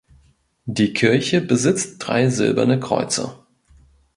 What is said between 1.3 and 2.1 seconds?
besitzt